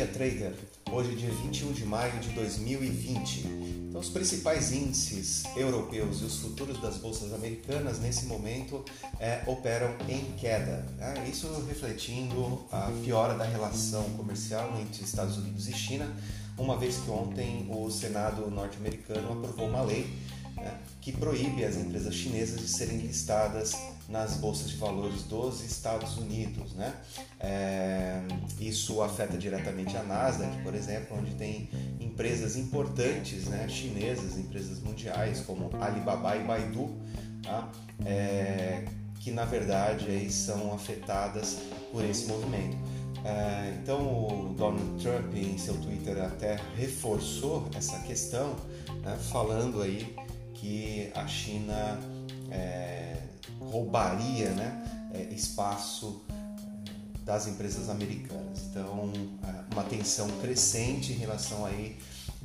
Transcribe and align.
dia, 0.00 0.06
trader. 0.06 0.54
Hoje, 0.90 1.14
dia 1.14 1.30
21 1.30 1.72
de 1.72 1.84
maio 1.84 2.18
de 2.20 2.30
2020. 2.30 3.46
Então, 3.88 4.00
os 4.00 4.08
principais 4.08 4.72
índices 4.72 5.44
europeus 5.54 6.22
e 6.22 6.24
os 6.24 6.38
futuros 6.38 6.80
das 6.80 6.96
bolsas 6.96 7.34
americanas, 7.34 7.98
nesse 7.98 8.24
momento, 8.24 8.82
é, 9.18 9.42
operam 9.46 9.94
em 10.08 10.32
queda. 10.38 10.86
Né? 10.96 11.28
Isso 11.30 11.48
refletindo 11.68 12.64
a 12.72 12.90
piora 13.04 13.34
da 13.34 13.44
relação 13.44 14.04
comercial 14.16 14.74
entre 14.80 15.04
Estados 15.04 15.36
Unidos 15.36 15.68
e 15.68 15.72
China, 15.72 16.10
uma 16.56 16.78
vez 16.78 16.96
que 16.96 17.10
ontem 17.10 17.66
o 17.68 17.90
Senado 17.90 18.50
norte-americano 18.50 19.32
aprovou 19.32 19.68
uma 19.68 19.82
lei 19.82 20.06
né, 20.56 20.78
que 21.00 21.12
proíbe 21.12 21.64
as 21.64 21.76
empresas 21.76 22.14
chinesas 22.14 22.60
de 22.60 22.68
serem 22.68 22.98
listadas 22.98 23.74
nas 24.08 24.36
bolsas 24.36 24.70
de 24.70 24.76
valores 24.76 25.22
dos 25.22 25.62
Estados 25.62 26.16
Unidos. 26.18 26.72
Né? 26.74 26.94
É, 27.38 27.79
isso 28.70 29.02
afeta 29.02 29.36
diretamente 29.36 29.96
a 29.96 30.02
Nasdaq, 30.02 30.62
por 30.62 30.74
exemplo, 30.74 31.18
onde 31.18 31.34
tem 31.34 31.68
empresas 32.00 32.56
importantes 32.56 33.46
né, 33.46 33.68
chinesas, 33.68 34.38
empresas 34.38 34.80
mundiais 34.80 35.40
como 35.40 35.70
Alibaba 35.80 36.36
e 36.36 36.44
Baidu, 36.44 36.90
tá? 37.42 37.70
é, 38.04 38.84
que 39.20 39.30
na 39.30 39.44
verdade 39.44 40.06
aí 40.06 40.30
são 40.30 40.72
afetadas 40.72 41.58
por 41.92 42.04
esse 42.04 42.26
movimento. 42.26 42.76
É, 43.24 43.74
então 43.82 44.00
o 44.00 44.54
Donald 44.54 45.02
Trump 45.02 45.34
em 45.34 45.58
seu 45.58 45.74
Twitter 45.74 46.22
até 46.22 46.58
reforçou 46.76 47.68
essa 47.76 47.98
questão, 48.00 48.56
né, 49.02 49.18
falando 49.30 49.82
aí 49.82 50.16
que 50.54 51.10
a 51.14 51.26
China 51.26 51.98
é, 52.50 53.16
roubaria 53.60 54.50
né, 54.50 55.10
é, 55.12 55.34
espaço 55.34 56.22
das 57.30 57.46
empresas 57.46 57.88
americanas. 57.88 58.58
Então, 58.68 59.12
é, 59.44 59.72
uma 59.72 59.84
tensão 59.84 60.28
crescente 60.40 61.12
em 61.12 61.16
relação 61.16 61.64
aí 61.64 61.96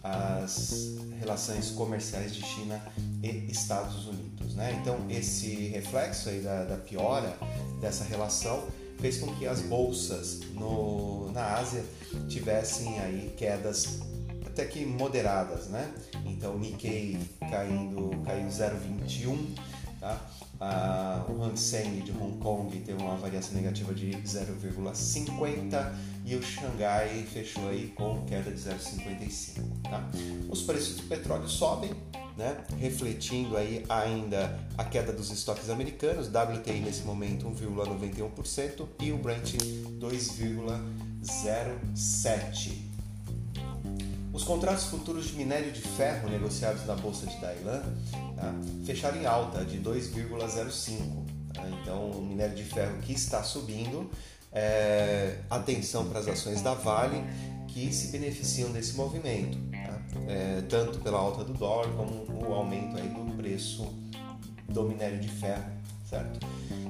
às 0.03 0.95
relações 1.19 1.71
comerciais 1.71 2.35
de 2.35 2.43
China 2.43 2.79
e 3.23 3.51
Estados 3.51 4.05
Unidos. 4.05 4.53
Né? 4.53 4.77
Então, 4.79 4.99
esse 5.09 5.69
reflexo 5.69 6.29
aí 6.29 6.39
da, 6.39 6.65
da 6.65 6.77
piora 6.77 7.35
dessa 7.81 8.03
relação 8.03 8.67
fez 8.99 9.17
com 9.17 9.33
que 9.35 9.47
as 9.47 9.61
bolsas 9.61 10.41
no, 10.53 11.31
na 11.31 11.55
Ásia 11.55 11.83
tivessem 12.29 12.99
aí 12.99 13.33
quedas 13.35 14.01
até 14.45 14.65
que 14.65 14.85
moderadas, 14.85 15.67
né? 15.67 15.91
Então 16.25 16.57
Nikkei 16.57 17.19
caindo, 17.51 18.11
caiu 18.23 18.47
0,21, 18.47 19.37
tá? 19.99 20.19
Ah, 20.59 21.23
o 21.27 21.43
Hang 21.43 21.59
Seng 21.59 22.01
de 22.01 22.11
Hong 22.11 22.37
Kong 22.37 22.79
teve 22.79 23.01
uma 23.01 23.15
variação 23.15 23.55
negativa 23.55 23.91
de 23.93 24.11
0,50 24.11 25.93
e 26.25 26.35
o 26.35 26.41
Xangai 26.41 27.25
fechou 27.31 27.69
aí 27.69 27.93
com 27.95 28.25
queda 28.25 28.51
de 28.51 28.57
0,55. 28.57 29.61
Tá? 29.83 30.03
Os 30.49 30.63
preços 30.63 30.97
do 30.97 31.03
petróleo 31.03 31.47
sobem, 31.47 31.91
né? 32.37 32.57
refletindo 32.77 33.55
aí 33.57 33.85
ainda 33.89 34.59
a 34.77 34.83
queda 34.83 35.13
dos 35.13 35.31
estoques 35.31 35.69
americanos, 35.69 36.27
WTI 36.27 36.79
nesse 36.79 37.03
momento 37.03 37.45
1,91% 37.47 38.87
e 39.01 39.11
o 39.11 39.17
Brent 39.17 39.53
2,07%. 39.99 42.94
Os 44.35 44.43
contratos 44.43 44.83
futuros 44.83 45.27
de 45.27 45.37
minério 45.37 45.71
de 45.71 45.79
ferro 45.79 46.29
negociados 46.29 46.85
na 46.85 46.93
Bolsa 46.93 47.25
de 47.25 47.39
Dailan 47.39 47.81
tá, 48.35 48.53
fecharam 48.85 49.21
em 49.21 49.25
alta 49.25 49.63
de 49.63 49.79
2,05. 49.79 51.25
Tá? 51.53 51.63
Então, 51.81 52.11
o 52.11 52.21
minério 52.21 52.53
de 52.53 52.65
ferro 52.65 52.97
que 53.01 53.13
está 53.13 53.41
subindo, 53.43 54.11
é, 54.51 55.37
atenção 55.49 56.09
para 56.09 56.19
as 56.19 56.27
ações 56.27 56.61
da 56.61 56.73
Vale 56.73 57.23
que 57.69 57.93
se 57.93 58.09
beneficiam 58.09 58.73
desse 58.73 58.97
movimento, 58.97 59.57
tá? 59.71 60.01
é, 60.27 60.61
tanto 60.67 60.99
pela 60.99 61.17
alta 61.17 61.45
do 61.45 61.53
dólar 61.53 61.87
como 61.93 62.45
o 62.45 62.53
aumento 62.53 62.97
aí 62.97 63.07
do 63.07 63.37
preço 63.37 63.87
do 64.67 64.83
minério 64.83 65.17
de 65.17 65.29
ferro, 65.29 65.71
certo? 66.09 66.45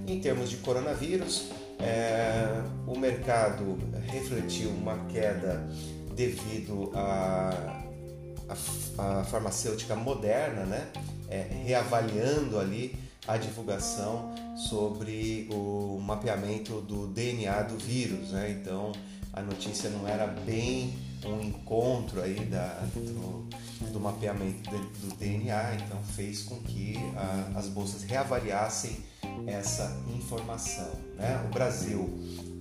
Em 0.07 0.19
termos 0.19 0.49
de 0.49 0.57
coronavírus, 0.57 1.51
é, 1.79 2.63
o 2.87 2.97
mercado 2.97 3.77
refletiu 4.07 4.71
uma 4.71 4.97
queda 5.05 5.63
devido 6.15 6.91
à 6.95 7.83
a, 8.47 9.19
a, 9.19 9.23
farmacêutica 9.25 9.95
moderna, 9.95 10.65
né? 10.65 10.87
É, 11.29 11.47
reavaliando 11.65 12.59
ali 12.59 12.95
a 13.27 13.37
divulgação 13.37 14.33
sobre 14.69 15.49
o 15.51 15.99
mapeamento 15.99 16.81
do 16.81 17.07
DNA 17.07 17.63
do 17.63 17.77
vírus, 17.77 18.29
né? 18.31 18.51
Então 18.51 18.91
a 19.33 19.41
notícia 19.41 19.89
não 19.89 20.07
era 20.07 20.27
bem 20.27 20.93
um 21.25 21.41
encontro 21.41 22.21
aí 22.21 22.39
da, 22.45 22.83
do, 22.93 23.49
do 23.91 23.99
mapeamento 23.99 24.69
de, 24.69 24.77
do 24.99 25.15
DNA, 25.15 25.75
então 25.75 26.01
fez 26.15 26.43
com 26.43 26.59
que 26.61 26.95
a, 27.15 27.57
as 27.57 27.67
bolsas 27.67 28.03
reavaliassem 28.03 29.03
essa 29.47 30.01
informação. 30.15 30.91
Né? 31.17 31.43
O 31.49 31.53
Brasil 31.53 32.07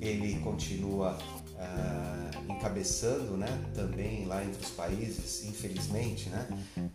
ele 0.00 0.41
continua 0.41 1.19
ah, 1.59 2.14
encabeçando, 2.49 3.37
né, 3.37 3.65
também 3.75 4.25
lá 4.27 4.44
entre 4.44 4.65
os 4.65 4.71
países, 4.71 5.44
infelizmente, 5.44 6.28
né, 6.28 6.47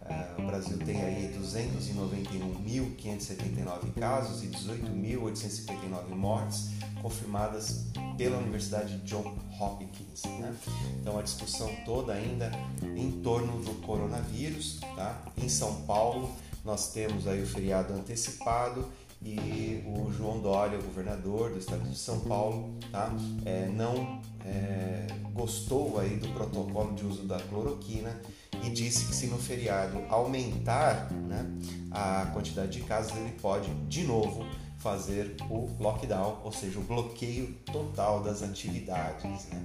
ah, 0.02 0.36
o 0.38 0.46
Brasil 0.46 0.78
tem 0.80 1.02
aí 1.02 1.34
291.579 1.40 3.94
casos 4.00 4.44
e 4.44 4.48
18.859 4.48 6.10
mortes 6.10 6.70
confirmadas 7.02 7.86
pela 8.18 8.38
Universidade 8.38 8.98
John 9.00 9.38
Hopkins. 9.60 10.24
Né? 10.40 10.56
Então 11.00 11.18
a 11.18 11.22
discussão 11.22 11.74
toda 11.86 12.14
ainda 12.14 12.52
em 12.96 13.12
torno 13.22 13.62
do 13.64 13.74
coronavírus, 13.82 14.80
tá? 14.96 15.22
Em 15.38 15.48
São 15.48 15.84
Paulo 15.84 16.30
nós 16.64 16.92
temos 16.92 17.28
aí 17.28 17.42
o 17.42 17.48
feriado 17.48 17.94
antecipado 17.94 18.86
e 19.22 19.84
o 19.86 20.12
João 20.12 20.40
Dória, 20.40 20.80
o 20.80 20.84
governador 20.84 21.52
do 21.52 21.60
estado 21.60 21.84
de 21.84 21.98
São 21.98 22.22
Paulo, 22.22 22.74
tá? 22.92 23.12
É, 23.46 23.68
não 23.68 24.22
é, 24.46 25.08
gostou 25.34 26.00
aí 26.00 26.18
do 26.18 26.28
protocolo 26.30 26.94
de 26.96 27.06
uso 27.06 27.24
da 27.24 27.40
cloroquina 27.40 28.20
e 28.64 28.70
disse 28.70 29.06
que 29.06 29.16
se 29.16 29.28
no 29.28 29.38
feriado 29.38 30.02
aumentar 30.10 31.12
né, 31.12 31.46
a 31.92 32.28
quantidade 32.34 32.72
de 32.72 32.82
casos, 32.82 33.16
ele 33.18 33.32
pode 33.42 33.70
de 33.88 34.04
novo 34.04 34.46
fazer 34.78 35.36
o 35.50 35.70
lockdown, 35.80 36.40
ou 36.44 36.52
seja, 36.54 36.80
o 36.80 36.84
bloqueio 36.84 37.54
total 37.66 38.24
das 38.24 38.42
atividades. 38.42 39.46
Né? 39.48 39.64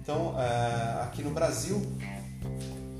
Então, 0.00 0.34
é, 0.40 1.02
aqui 1.02 1.22
no 1.22 1.30
Brasil, 1.30 1.80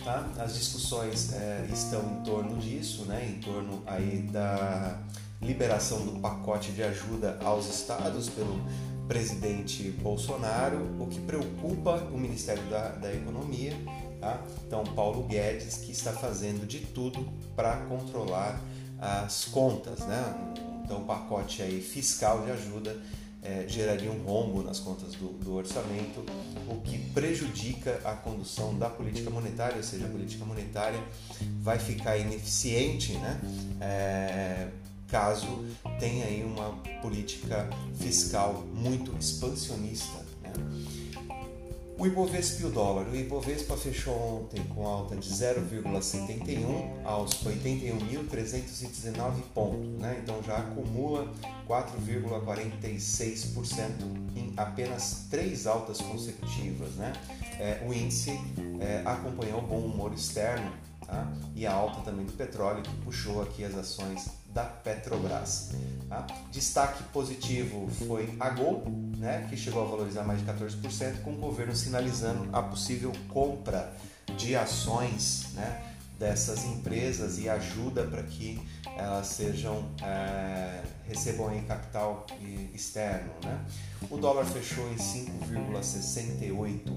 tá? 0.05 0.29
as 0.39 0.55
discussões 0.55 1.33
é, 1.33 1.67
estão 1.73 2.03
em 2.13 2.23
torno 2.23 2.59
disso, 2.59 3.07
né? 3.07 3.27
em 3.27 3.41
torno 3.41 3.83
aí 3.87 4.19
da 4.31 4.99
liberação 5.41 6.05
do 6.05 6.21
pacote 6.21 6.73
de 6.73 6.83
ajuda 6.83 7.39
aos 7.43 7.69
estados 7.69 8.29
pelo 8.29 8.61
presidente 9.09 9.91
Bolsonaro, 9.91 10.79
o 11.01 11.07
que 11.07 11.21
preocupa 11.21 11.97
o 12.13 12.19
Ministério 12.19 12.63
da, 12.65 12.91
da 12.91 13.13
Economia. 13.13 13.75
Tá? 14.21 14.41
Então, 14.67 14.85
Paulo 14.85 15.25
Guedes, 15.25 15.79
que 15.79 15.91
está 15.91 16.13
fazendo 16.13 16.67
de 16.67 16.81
tudo 16.81 17.27
para 17.57 17.77
controlar 17.87 18.61
as 19.01 19.47
contas. 19.47 20.01
Né? 20.01 20.55
Então, 20.85 21.03
o 21.03 21.05
pacote 21.05 21.63
aí 21.63 21.81
fiscal 21.81 22.45
de 22.45 22.53
ajuda 22.53 22.97
é, 23.43 23.65
geraria 23.67 24.13
um 24.13 24.23
rombo 24.23 24.63
nas 24.63 24.79
contas 24.79 25.15
do, 25.15 25.29
do, 25.33 25.55
orçamento, 25.55 26.25
o 26.69 26.81
que 26.83 26.99
prejudica 27.11 27.99
a 28.05 28.13
condução 28.13 28.79
da 28.79 28.89
política 28.89 29.31
monetária, 29.31 29.79
ou 29.79 29.83
seja, 29.83 30.05
a 30.05 30.09
política 30.09 30.45
monetária 30.45 31.03
vai 31.63 31.79
ficar 31.79 32.19
ineficiente 32.19 33.15
né? 33.15 33.41
É, 33.81 34.69
caso 35.11 35.65
tenha 35.99 36.27
aí 36.27 36.45
uma 36.45 36.71
política 37.03 37.69
fiscal 37.99 38.63
muito 38.73 39.13
expansionista. 39.19 40.25
Né? 40.43 40.53
O 41.99 42.07
Ibovespa 42.07 42.63
e 42.63 42.65
o 42.65 42.71
dólar. 42.71 43.09
O 43.09 43.15
Ibovespa 43.15 43.77
fechou 43.77 44.15
ontem 44.15 44.65
com 44.75 44.87
alta 44.87 45.15
de 45.17 45.29
0,71 45.29 47.05
aos 47.05 47.45
81.319 47.45 49.43
pontos, 49.55 50.01
né? 50.01 50.19
então 50.23 50.43
já 50.43 50.57
acumula 50.57 51.31
4,46% 51.69 53.91
em 54.35 54.55
apenas 54.57 55.27
três 55.31 55.67
altas 55.67 56.01
consecutivas. 56.01 56.95
Né? 56.95 57.13
É, 57.59 57.87
o 57.87 57.93
índice 57.93 58.31
é, 58.81 59.03
acompanhou 59.05 59.59
o 59.59 59.67
bom 59.67 59.81
humor 59.81 60.15
externo 60.15 60.73
tá? 61.11 61.27
e 61.55 61.67
a 61.67 61.73
alta 61.73 62.01
também 62.03 62.25
do 62.25 62.33
petróleo 62.33 62.83
que 62.83 62.95
puxou 62.99 63.43
aqui 63.43 63.65
as 63.65 63.75
ações 63.75 64.31
da 64.47 64.65
Petrobras. 64.65 65.71
Tá? 66.09 66.27
Destaque 66.51 67.03
positivo 67.05 67.89
foi 68.07 68.35
a 68.39 68.51
Gol, 68.51 68.85
né, 69.19 69.47
que 69.49 69.57
chegou 69.57 69.83
a 69.83 69.87
valorizar 69.87 70.25
mais 70.25 70.41
de 70.41 70.47
14%, 70.47 71.23
com 71.23 71.33
o 71.33 71.37
governo 71.37 71.75
sinalizando 71.75 72.49
a 72.53 72.63
possível 72.63 73.13
compra 73.29 73.93
de 74.37 74.57
ações 74.57 75.53
né, 75.55 75.95
dessas 76.19 76.65
empresas 76.65 77.39
e 77.39 77.49
ajuda 77.49 78.05
para 78.05 78.23
que 78.23 78.61
elas 78.97 79.29
sejam 79.29 79.89
é, 80.03 80.83
recebam 81.09 81.49
aí 81.49 81.63
capital 81.63 82.27
externo. 82.75 83.33
Né? 83.43 83.59
O 84.11 84.19
dólar 84.19 84.45
fechou 84.45 84.87
em 84.93 84.97
5,68 84.97 86.93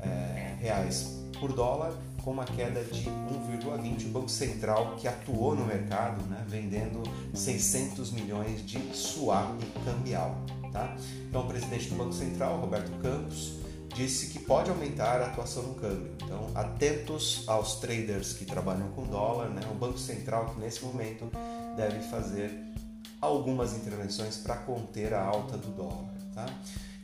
é, 0.00 0.56
reais 0.58 1.20
por 1.38 1.52
dólar, 1.52 1.92
com 2.22 2.30
uma 2.32 2.44
queda 2.44 2.82
de 2.84 3.04
1,20. 3.04 4.06
O 4.06 4.08
Banco 4.08 4.28
Central, 4.28 4.96
que 4.96 5.08
atuou 5.08 5.54
no 5.54 5.66
mercado, 5.66 6.22
né, 6.26 6.44
vendendo 6.46 7.02
600 7.34 8.12
milhões 8.12 8.64
de 8.64 8.78
swap 8.94 9.60
cambial. 9.84 10.36
Tá? 10.72 10.96
Então, 11.28 11.42
o 11.42 11.46
presidente 11.46 11.88
do 11.88 11.96
Banco 11.96 12.12
Central, 12.12 12.60
Roberto 12.60 12.90
Campos, 13.02 13.54
disse 13.94 14.28
que 14.28 14.38
pode 14.38 14.70
aumentar 14.70 15.20
a 15.20 15.26
atuação 15.26 15.64
no 15.64 15.74
câmbio. 15.74 16.12
Então, 16.22 16.48
atentos 16.54 17.44
aos 17.46 17.76
traders 17.76 18.32
que 18.32 18.44
trabalham 18.44 18.88
com 18.92 19.04
dólar, 19.04 19.50
né? 19.50 19.62
o 19.70 19.74
Banco 19.74 19.98
Central 19.98 20.46
que 20.46 20.60
nesse 20.60 20.84
momento 20.84 21.30
deve 21.76 22.00
fazer 22.08 22.50
algumas 23.20 23.74
intervenções 23.74 24.36
para 24.36 24.56
conter 24.56 25.12
a 25.12 25.22
alta 25.22 25.56
do 25.56 25.68
dólar. 25.68 26.14
Tá? 26.34 26.46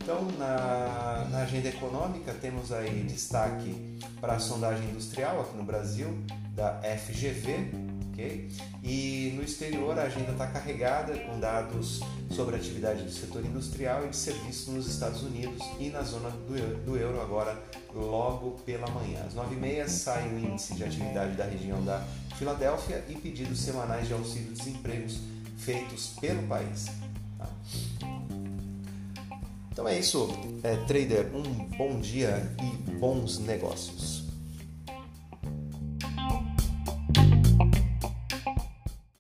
Então, 0.07 0.23
na, 0.39 1.27
na, 1.33 1.39
agenda 1.39 1.69
econômica, 1.69 2.33
temos 2.33 2.71
aí 2.71 3.03
destaque 3.03 3.99
para 4.21 4.35
a 4.35 4.39
sondagem 4.39 4.89
industrial 4.89 5.41
aqui 5.41 5.57
no 5.57 5.65
Brasil, 5.65 6.17
da 6.55 6.81
FGV, 6.81 7.73
ok? 8.13 8.49
E 8.85 9.33
no 9.35 9.43
exterior, 9.43 9.99
a 9.99 10.03
agenda 10.03 10.31
está 10.31 10.47
carregada 10.47 11.19
com 11.19 11.41
dados 11.41 12.03
sobre 12.31 12.55
a 12.55 12.59
atividade 12.59 13.03
do 13.03 13.11
setor 13.11 13.45
industrial 13.45 14.07
e 14.07 14.11
de 14.11 14.17
serviços 14.17 14.73
nos 14.73 14.87
Estados 14.87 15.25
Unidos 15.25 15.61
e 15.81 15.89
na 15.89 16.03
zona 16.03 16.31
do, 16.31 16.85
do 16.85 16.97
euro, 16.97 17.21
agora 17.21 17.61
logo 17.93 18.61
pela 18.65 18.89
manhã. 18.89 19.25
Às 19.27 19.35
9h30 19.35 19.89
sai 19.89 20.29
o 20.29 20.39
índice 20.39 20.75
de 20.75 20.85
atividade 20.85 21.35
da 21.35 21.47
região 21.47 21.85
da 21.85 22.07
Filadélfia 22.37 23.05
e 23.09 23.17
pedidos 23.17 23.59
semanais 23.59 24.07
de 24.07 24.15
auxílio-desempregos 24.15 25.19
feitos 25.57 26.15
pelo 26.21 26.45
país. 26.45 26.87
Tá? 27.37 27.49
Então 29.77 29.87
é 29.87 29.99
isso, 29.99 30.27
é, 30.63 30.75
trader. 30.87 31.27
Um 31.35 31.43
bom 31.77 32.01
dia 32.01 32.51
e 32.63 32.91
bons 32.93 33.39
negócios. 33.39 34.26